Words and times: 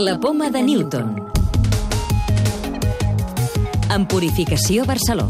La 0.00 0.20
poma 0.20 0.48
de 0.48 0.62
Newton. 0.62 1.08
En 3.90 4.04
Purificació 4.06 4.84
Barceló. 4.86 5.24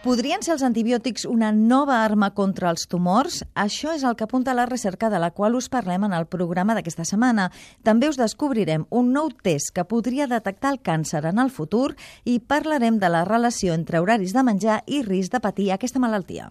Podrien 0.00 0.40
ser 0.40 0.54
els 0.54 0.64
antibiòtics 0.64 1.26
una 1.28 1.50
nova 1.52 1.98
arma 2.00 2.30
contra 2.32 2.70
els 2.72 2.88
tumors? 2.88 3.42
Això 3.52 3.92
és 3.92 4.06
el 4.08 4.16
que 4.16 4.24
apunta 4.24 4.56
la 4.56 4.64
recerca 4.64 5.12
de 5.12 5.20
la 5.20 5.28
qual 5.36 5.60
us 5.60 5.68
parlem 5.68 6.08
en 6.08 6.16
el 6.16 6.24
programa 6.24 6.72
d'aquesta 6.72 7.04
setmana. 7.04 7.50
També 7.84 8.08
us 8.08 8.16
descobrirem 8.16 8.88
un 8.88 9.12
nou 9.12 9.28
test 9.44 9.74
que 9.76 9.84
podria 9.84 10.24
detectar 10.24 10.72
el 10.72 10.80
càncer 10.80 11.26
en 11.28 11.44
el 11.44 11.52
futur 11.52 11.98
i 12.24 12.40
parlarem 12.40 12.96
de 12.96 13.12
la 13.12 13.26
relació 13.28 13.76
entre 13.76 14.00
horaris 14.00 14.32
de 14.32 14.48
menjar 14.48 14.82
i 14.86 15.04
risc 15.04 15.36
de 15.36 15.44
patir 15.44 15.68
aquesta 15.76 16.00
malaltia. 16.00 16.48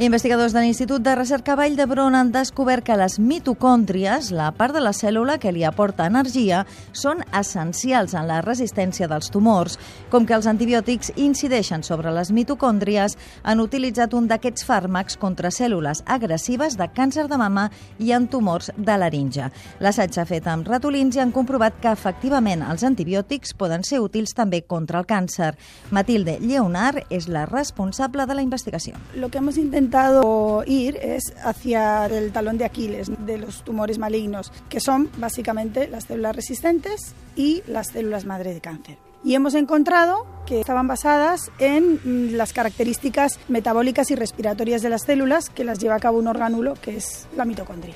Investigadors 0.00 0.52
de 0.52 0.60
l'Institut 0.62 1.02
de 1.02 1.10
Recerca 1.18 1.56
Vall 1.58 1.74
d'Hebron 1.74 2.14
han 2.14 2.28
descobert 2.30 2.84
que 2.86 2.94
les 2.94 3.16
mitocòndries, 3.18 4.28
la 4.30 4.52
part 4.54 4.70
de 4.76 4.78
la 4.78 4.92
cèl·lula 4.94 5.40
que 5.42 5.50
li 5.50 5.64
aporta 5.66 6.04
energia, 6.06 6.60
són 6.94 7.24
essencials 7.34 8.14
en 8.14 8.28
la 8.30 8.36
resistència 8.46 9.08
dels 9.10 9.26
tumors. 9.34 9.74
Com 10.12 10.22
que 10.22 10.36
els 10.36 10.46
antibiòtics 10.46 11.10
incideixen 11.18 11.82
sobre 11.82 12.12
les 12.14 12.30
mitocòndries, 12.30 13.16
han 13.42 13.58
utilitzat 13.58 14.14
un 14.14 14.28
d'aquests 14.30 14.68
fàrmacs 14.68 15.18
contra 15.18 15.50
cèl·lules 15.50 16.04
agressives 16.06 16.78
de 16.78 16.86
càncer 16.94 17.26
de 17.26 17.40
mama 17.42 17.66
i 17.98 18.14
en 18.14 18.30
tumors 18.30 18.70
de 18.78 18.98
laringe. 19.02 19.50
L'assaig 19.82 20.14
s'ha 20.14 20.28
fet 20.30 20.46
amb 20.46 20.70
ratolins 20.70 21.18
i 21.18 21.24
han 21.24 21.34
comprovat 21.34 21.82
que 21.82 21.90
efectivament 21.90 22.62
els 22.62 22.86
antibiòtics 22.86 23.58
poden 23.58 23.82
ser 23.82 23.98
útils 24.06 24.38
també 24.38 24.62
contra 24.62 25.02
el 25.02 25.10
càncer. 25.10 25.56
Matilde 25.90 26.38
Lleonard 26.38 27.02
és 27.10 27.26
la 27.26 27.48
responsable 27.50 28.30
de 28.30 28.38
la 28.38 28.46
investigació. 28.46 28.94
Lo 29.16 29.26
que 29.28 29.42
hemos 29.42 29.58
intentado 29.58 29.87
intentado 29.88 30.64
ir 30.66 30.98
es 31.00 31.32
hacia 31.42 32.04
el 32.04 32.30
talón 32.30 32.58
de 32.58 32.66
Aquiles 32.66 33.10
de 33.24 33.38
los 33.38 33.64
tumores 33.64 33.98
malignos, 33.98 34.52
que 34.68 34.80
son 34.80 35.08
básicamente 35.16 35.88
las 35.88 36.04
células 36.04 36.36
resistentes 36.36 37.14
y 37.36 37.62
las 37.66 37.86
células 37.88 38.26
madre 38.26 38.52
de 38.52 38.60
cáncer. 38.60 38.98
Y 39.24 39.34
hemos 39.34 39.54
encontrado 39.54 40.26
que 40.44 40.60
estaban 40.60 40.86
basadas 40.86 41.50
en 41.58 42.36
las 42.36 42.52
características 42.52 43.40
metabólicas 43.48 44.10
y 44.10 44.14
respiratorias 44.14 44.82
de 44.82 44.90
las 44.90 45.04
células 45.04 45.48
que 45.48 45.64
las 45.64 45.78
lleva 45.78 45.94
a 45.94 46.00
cabo 46.00 46.18
un 46.18 46.26
orgánulo 46.26 46.74
que 46.74 46.98
es 46.98 47.26
la 47.34 47.46
mitocondria 47.46 47.94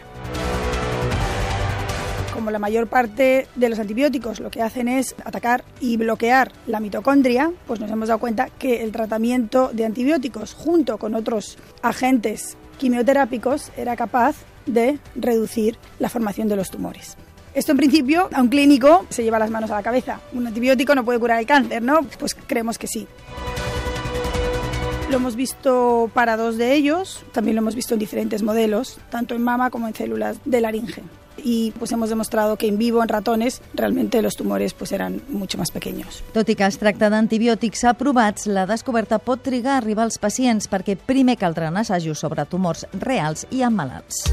como 2.33 2.51
la 2.51 2.59
mayor 2.59 2.87
parte 2.87 3.47
de 3.55 3.69
los 3.69 3.79
antibióticos 3.79 4.41
lo 4.41 4.51
que 4.51 4.63
hacen 4.63 4.89
es 4.89 5.15
atacar 5.25 5.65
y 5.81 5.97
bloquear 5.97 6.53
la 6.67 6.81
mitocondria, 6.81 7.53
pues 7.67 7.81
nos 7.81 7.91
hemos 7.91 8.09
dado 8.09 8.21
cuenta 8.21 8.49
que 8.59 8.83
el 8.83 8.93
tratamiento 8.93 9.71
de 9.73 9.85
antibióticos 9.85 10.55
junto 10.55 10.99
con 10.99 11.15
otros 11.15 11.59
agentes 11.83 12.57
quimioterápicos 12.79 13.71
era 13.77 13.97
capaz 13.97 14.37
de 14.67 14.99
reducir 15.15 15.77
la 15.99 16.09
formación 16.09 16.49
de 16.49 16.57
los 16.57 16.71
tumores. 16.71 17.17
Esto 17.55 17.73
en 17.73 17.79
principio 17.79 18.29
a 18.33 18.41
un 18.41 18.49
clínico 18.49 19.05
se 19.11 19.23
lleva 19.23 19.39
las 19.39 19.51
manos 19.51 19.71
a 19.71 19.75
la 19.75 19.83
cabeza. 19.83 20.21
Un 20.33 20.47
antibiótico 20.47 20.95
no 20.95 21.05
puede 21.05 21.19
curar 21.19 21.39
el 21.39 21.47
cáncer, 21.47 21.83
¿no? 21.83 22.01
Pues 22.19 22.35
creemos 22.35 22.79
que 22.79 22.87
sí. 22.87 23.07
Lo 25.11 25.17
hemos 25.17 25.37
visto 25.37 26.11
para 26.15 26.39
dos 26.39 26.57
de 26.57 26.73
ellos, 26.73 27.23
también 27.33 27.57
lo 27.57 27.61
hemos 27.61 27.75
visto 27.75 27.93
en 27.93 28.01
diferentes 28.01 28.43
modelos, 28.43 28.99
tanto 29.11 29.35
en 29.35 29.43
mama 29.43 29.69
como 29.69 29.87
en 29.87 29.95
células 29.95 30.39
de 30.47 30.61
laringe 30.63 31.03
y 31.43 31.73
pues 31.79 31.93
hemos 31.93 32.09
demostrado 32.09 32.57
que 32.57 32.69
en 32.69 32.79
vivo, 32.79 33.03
en 33.03 33.09
ratones, 33.09 33.61
realmente 33.75 34.23
los 34.23 34.37
tumores 34.37 34.75
pues 34.75 34.93
eran 34.93 35.23
mucho 35.29 35.59
más 35.59 35.71
pequeños. 35.71 36.23
Tot 36.33 36.49
i 36.49 36.57
que 36.57 36.67
es 36.67 36.79
tracta 36.79 37.11
d'antibiòtics 37.13 37.85
aprovats, 37.91 38.47
la 38.47 38.67
descoberta 38.67 39.19
pot 39.19 39.43
trigar 39.43 39.77
a 39.77 39.83
arribar 39.83 40.07
als 40.07 40.21
pacients 40.23 40.71
perquè 40.71 40.97
primer 40.97 41.39
caldran 41.41 41.77
assajos 41.77 42.23
sobre 42.23 42.47
tumors 42.47 42.87
reals 42.93 43.47
i 43.51 43.63
en 43.67 43.75
malalts. 43.77 44.27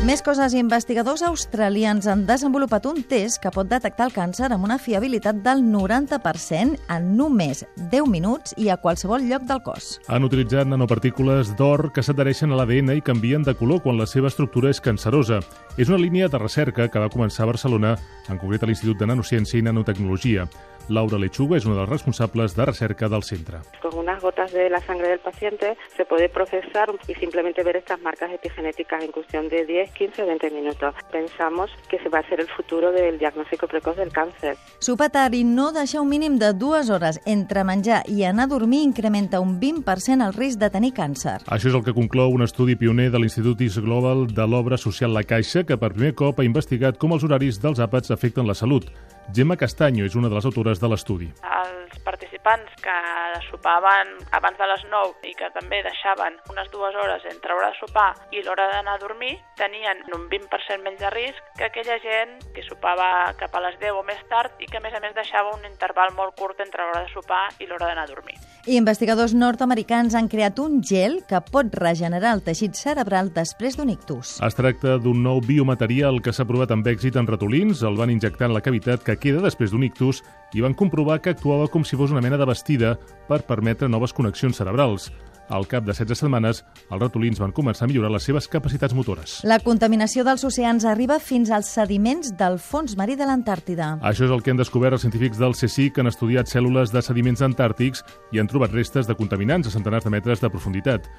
Més 0.00 0.22
coses, 0.24 0.54
investigadors 0.56 1.20
australians 1.28 2.06
han 2.08 2.22
desenvolupat 2.24 2.86
un 2.88 3.02
test 3.04 3.36
que 3.42 3.50
pot 3.52 3.68
detectar 3.68 4.06
el 4.08 4.14
càncer 4.14 4.48
amb 4.48 4.64
una 4.64 4.78
fiabilitat 4.80 5.42
del 5.44 5.60
90% 5.60 6.78
en 6.94 7.10
només 7.18 7.60
10 7.92 8.08
minuts 8.08 8.54
i 8.56 8.70
a 8.72 8.78
qualsevol 8.80 9.26
lloc 9.28 9.44
del 9.44 9.60
cos. 9.60 9.90
Han 10.08 10.24
utilitzat 10.24 10.70
nanopartícules 10.72 11.52
d'or 11.58 11.90
que 11.92 12.00
s'adhereixen 12.00 12.48
a 12.48 12.62
l'ADN 12.62 12.94
i 12.96 13.04
canvien 13.04 13.44
de 13.44 13.52
color 13.52 13.84
quan 13.84 14.00
la 14.00 14.08
seva 14.08 14.32
estructura 14.32 14.72
és 14.72 14.80
cancerosa. 14.80 15.42
És 15.76 15.92
una 15.92 16.00
línia 16.00 16.32
de 16.32 16.40
recerca 16.40 16.88
que 16.88 17.04
va 17.04 17.12
començar 17.12 17.44
a 17.44 17.52
Barcelona, 17.52 17.92
en 18.32 18.40
concret 18.40 18.64
a 18.64 18.72
l'Institut 18.72 19.04
de 19.04 19.12
Nanociència 19.12 19.60
i 19.60 19.66
Nanotecnologia. 19.68 20.48
Laura 20.90 21.18
Lechuga 21.18 21.56
es 21.56 21.64
una 21.64 21.76
de 21.76 21.80
las 21.82 21.88
responsables 21.88 22.56
de 22.56 22.66
recerca 22.66 23.08
del 23.08 23.22
centre. 23.22 23.58
Con 23.80 23.96
unas 23.96 24.20
gotas 24.20 24.52
de 24.52 24.68
la 24.68 24.80
sangre 24.80 25.08
del 25.08 25.20
paciente 25.20 25.76
se 25.96 26.04
puede 26.04 26.28
procesar 26.28 26.90
y 27.06 27.14
simplemente 27.14 27.62
ver 27.62 27.76
estas 27.76 28.00
marcas 28.02 28.32
epigenéticas 28.32 29.04
en 29.04 29.12
cuestión 29.12 29.48
de 29.48 29.64
10, 29.64 29.92
15 29.92 30.22
o 30.24 30.26
20 30.26 30.50
minutos. 30.50 30.94
Pensamos 31.12 31.70
que 31.88 31.98
se 32.00 32.08
va 32.08 32.18
a 32.18 32.28
ser 32.28 32.40
el 32.40 32.48
futuro 32.48 32.90
del 32.90 33.18
diagnóstico 33.18 33.68
precoz 33.68 33.96
del 33.96 34.10
càncer. 34.10 34.56
Sopatar 34.80 35.34
i 35.34 35.44
no 35.44 35.70
deixar 35.72 36.00
un 36.02 36.08
mínim 36.10 36.38
de 36.38 36.52
dues 36.52 36.90
hores 36.90 37.20
entre 37.24 37.62
menjar 37.62 38.02
i 38.10 38.24
anar 38.24 38.48
a 38.48 38.52
dormir 38.54 38.82
incrementa 38.82 39.38
un 39.38 39.60
20% 39.60 40.26
el 40.26 40.34
risc 40.34 40.58
de 40.58 40.72
tenir 40.74 40.90
càncer. 40.96 41.38
Això 41.46 41.70
és 41.70 41.78
el 41.78 41.84
que 41.86 41.94
conclou 41.94 42.34
un 42.34 42.42
estudi 42.42 42.74
pioner 42.74 43.10
de 43.14 43.22
l'Institut 43.22 43.62
Is 43.62 43.78
Global 43.78 44.26
de 44.26 44.46
l'obra 44.46 44.76
social 44.76 45.14
La 45.14 45.22
Caixa, 45.22 45.62
que 45.62 45.78
per 45.78 45.94
primer 45.94 46.16
cop 46.18 46.40
ha 46.40 46.48
investigat 46.48 46.98
com 46.98 47.14
els 47.14 47.22
horaris 47.22 47.62
dels 47.62 47.78
àpats 47.78 48.10
afecten 48.10 48.48
la 48.50 48.58
salut. 48.58 48.90
Gemma 49.32 49.56
Castanyo 49.56 50.08
és 50.08 50.16
una 50.18 50.28
de 50.28 50.34
les 50.38 50.46
autores 50.48 50.80
de 50.82 50.88
l'estudi. 50.90 51.28
Els 51.44 51.99
participants 52.40 52.70
que 52.82 53.50
sopaven 53.50 54.08
abans 54.32 54.58
de 54.58 54.66
les 54.66 54.82
9 54.90 55.28
i 55.28 55.34
que 55.36 55.50
també 55.52 55.82
deixaven 55.84 56.36
unes 56.50 56.70
dues 56.72 56.94
hores 56.94 57.22
entre 57.28 57.54
l'hora 57.54 57.70
de 57.70 57.78
sopar 57.78 58.14
i 58.32 58.42
l'hora 58.42 58.68
d'anar 58.72 58.96
a 58.96 59.02
dormir 59.02 59.36
tenien 59.56 60.00
un 60.14 60.28
20% 60.28 60.82
menys 60.82 61.00
de 61.00 61.10
risc 61.10 61.40
que 61.56 61.68
aquella 61.68 61.98
gent 62.00 62.40
que 62.54 62.64
sopava 62.64 63.32
cap 63.38 63.54
a 63.54 63.60
les 63.66 63.76
10 63.80 63.92
o 64.00 64.02
més 64.04 64.20
tard 64.28 64.52
i 64.60 64.66
que 64.66 64.78
a 64.78 64.80
més 64.80 64.94
a 64.94 65.00
més 65.00 65.14
deixava 65.14 65.54
un 65.54 65.64
interval 65.68 66.14
molt 66.16 66.36
curt 66.38 66.60
entre 66.60 66.84
l'hora 66.84 67.04
de 67.04 67.12
sopar 67.12 67.48
i 67.60 67.68
l'hora 67.68 67.90
d'anar 67.90 68.08
a 68.08 68.12
dormir. 68.12 68.36
I 68.66 68.76
investigadors 68.76 69.34
nord-americans 69.34 70.14
han 70.14 70.28
creat 70.28 70.58
un 70.60 70.80
gel 70.84 71.22
que 71.28 71.40
pot 71.40 71.72
regenerar 71.74 72.34
el 72.36 72.44
teixit 72.44 72.76
cerebral 72.76 73.32
després 73.32 73.76
d'un 73.76 73.92
ictus. 73.92 74.38
Es 74.44 74.56
tracta 74.56 74.98
d'un 74.98 75.22
nou 75.22 75.40
biomaterial 75.44 76.20
que 76.24 76.32
s'ha 76.32 76.48
provat 76.48 76.72
amb 76.72 76.86
èxit 76.86 77.16
en 77.16 77.28
ratolins, 77.28 77.84
el 77.84 77.96
van 77.96 78.12
injectar 78.12 78.48
en 78.48 78.56
la 78.56 78.64
cavitat 78.64 79.04
que 79.04 79.16
queda 79.20 79.44
després 79.44 79.72
d'un 79.72 79.84
ictus 79.84 80.22
i 80.54 80.62
van 80.64 80.74
comprovar 80.74 81.20
que 81.20 81.34
actuava 81.34 81.68
com 81.68 81.84
si 81.84 81.96
fos 81.96 82.10
una 82.14 82.22
mena 82.24 82.38
de 82.40 82.48
vestida 82.48 82.96
per 83.28 83.44
permetre 83.46 83.88
noves 83.88 84.14
connexions 84.16 84.58
cerebrals. 84.58 85.10
Al 85.50 85.66
cap 85.66 85.82
de 85.82 85.90
16 85.90 86.20
setmanes, 86.22 86.60
els 86.94 87.00
ratolins 87.02 87.40
van 87.42 87.50
començar 87.50 87.84
a 87.84 87.90
millorar 87.90 88.12
les 88.14 88.22
seves 88.22 88.46
capacitats 88.48 88.94
motores. 88.94 89.40
La 89.42 89.58
contaminació 89.58 90.22
dels 90.26 90.44
oceans 90.46 90.86
arriba 90.86 91.18
fins 91.18 91.50
als 91.50 91.72
sediments 91.74 92.30
del 92.38 92.60
fons 92.62 92.94
marí 92.96 93.16
de 93.18 93.26
l'Antàrtida. 93.26 93.96
Això 93.98 94.28
és 94.28 94.30
el 94.30 94.44
que 94.46 94.54
han 94.54 94.62
descobert 94.62 94.94
els 94.94 95.02
científics 95.02 95.42
del 95.42 95.58
CSIC 95.58 95.96
que 95.96 96.04
han 96.04 96.12
estudiat 96.12 96.46
cèl·lules 96.46 96.94
de 96.94 97.02
sediments 97.02 97.42
antàrtics 97.42 98.04
i 98.30 98.38
han 98.38 98.50
trobat 98.50 98.70
restes 98.78 99.10
de 99.10 99.18
contaminants 99.18 99.66
a 99.66 99.74
centenars 99.74 100.06
de 100.06 100.14
metres 100.14 100.40
de 100.40 100.52
profunditat. 100.54 101.10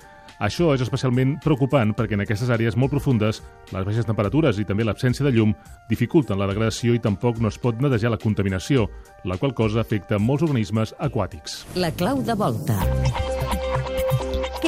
Això 0.42 0.72
és 0.74 0.82
especialment 0.82 1.36
preocupant 1.44 1.94
perquè 1.98 2.18
en 2.18 2.24
aquestes 2.26 2.50
àrees 2.50 2.78
molt 2.80 2.94
profundes 2.96 3.44
les 3.72 3.86
baixes 3.86 4.08
temperatures 4.10 4.58
i 4.58 4.66
també 4.66 4.88
l'absència 4.88 5.28
de 5.28 5.34
llum 5.36 5.54
dificulten 5.90 6.42
la 6.42 6.50
degradació 6.50 6.96
i 6.98 7.04
tampoc 7.04 7.38
no 7.38 7.52
es 7.52 7.60
pot 7.62 7.78
netejar 7.78 8.10
la 8.10 8.22
contaminació, 8.22 8.88
la 9.24 9.38
qual 9.38 9.54
cosa 9.54 9.86
afecta 9.86 10.18
molts 10.18 10.48
organismes 10.50 10.96
aquàtics. 10.98 11.62
La 11.78 11.94
clau 11.94 12.26
de 12.26 12.38
volta. 12.38 12.80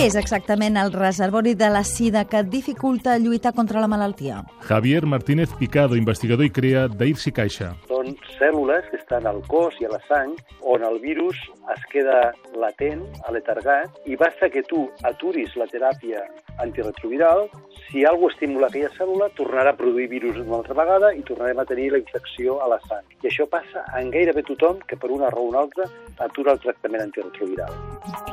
Què 0.03 0.09
és 0.09 0.17
exactament 0.19 0.75
el 0.75 0.89
reservori 0.91 1.53
de 1.55 1.69
la 1.71 1.85
sida 1.87 2.25
que 2.27 2.41
dificulta 2.43 3.13
lluitar 3.23 3.53
contra 3.55 3.79
la 3.79 3.87
malaltia? 3.87 4.41
Javier 4.67 5.05
Martínez 5.07 5.53
Picado, 5.55 5.95
investigador 5.95 6.43
i 6.43 6.51
crea 6.51 6.89
d'Irsi 6.91 7.31
Caixa. 7.31 7.69
Són 7.87 8.11
cèl·lules 8.33 8.89
que 8.91 8.99
estan 8.99 9.29
al 9.31 9.39
cos 9.47 9.77
i 9.79 9.87
a 9.87 9.93
la 9.93 10.01
sang 10.09 10.33
on 10.73 10.83
el 10.83 10.99
virus 10.99 11.39
es 11.71 11.87
queda 11.93 12.33
latent, 12.59 13.07
aletargat, 13.31 13.95
i 14.03 14.19
basta 14.19 14.51
que 14.51 14.65
tu 14.67 14.89
aturis 15.07 15.55
la 15.55 15.69
teràpia 15.71 16.27
antiretroviral, 16.59 17.47
si 17.87 18.03
alguna 18.03 18.35
estimula 18.35 18.67
aquella 18.67 18.91
cèl·lula, 18.99 19.31
tornarà 19.39 19.71
a 19.71 19.79
produir 19.79 20.11
virus 20.11 20.35
una 20.43 20.59
altra 20.59 20.75
vegada 20.83 21.15
i 21.15 21.23
tornarem 21.23 21.63
a 21.63 21.69
tenir 21.71 21.93
la 21.95 22.03
infecció 22.03 22.59
a 22.59 22.67
la 22.75 22.83
sang. 22.89 23.07
I 23.23 23.31
això 23.31 23.47
passa 23.47 23.87
en 23.95 24.11
gairebé 24.11 24.43
tothom 24.51 24.83
que 24.83 24.99
per 24.99 25.15
una 25.15 25.31
raó 25.31 25.47
o 25.47 25.53
una 25.55 25.63
altra 25.63 25.87
atura 26.27 26.57
el 26.57 26.63
tractament 26.67 27.07
antiretroviral. 27.07 28.32